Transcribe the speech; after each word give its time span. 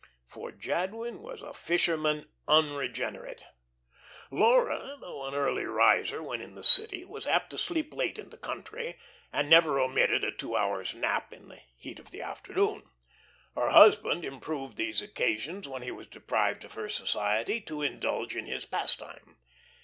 For 0.25 0.51
Jadwin 0.51 1.21
was 1.21 1.43
a 1.43 1.53
fisherman 1.53 2.27
unregenerate. 2.47 3.45
Laura, 4.31 4.97
though 4.99 5.27
an 5.27 5.35
early 5.35 5.65
riser 5.65 6.23
when 6.23 6.41
in 6.41 6.55
the 6.55 6.63
city, 6.63 7.05
was 7.05 7.27
apt 7.27 7.51
to 7.51 7.59
sleep 7.59 7.93
late 7.93 8.17
in 8.17 8.31
the 8.31 8.37
country, 8.39 8.97
and 9.31 9.47
never 9.47 9.79
omitted 9.79 10.23
a 10.23 10.31
two 10.31 10.55
hours' 10.55 10.95
nap 10.95 11.31
in 11.31 11.49
the 11.49 11.59
heat 11.77 11.99
of 11.99 12.09
the 12.09 12.23
afternoon. 12.23 12.89
Her 13.53 13.69
husband 13.69 14.25
improved 14.25 14.75
these 14.75 15.03
occasions 15.03 15.67
when 15.67 15.83
he 15.83 15.91
was 15.91 16.07
deprived 16.07 16.63
of 16.65 16.73
her 16.73 16.89
society, 16.89 17.61
to 17.61 17.83
indulge 17.83 18.35
in 18.35 18.47
his 18.47 18.65
pastime. 18.65 19.37